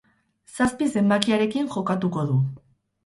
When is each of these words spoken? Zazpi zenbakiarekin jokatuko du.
Zazpi 0.53 0.87
zenbakiarekin 0.95 1.69
jokatuko 1.77 2.25
du. 2.31 2.41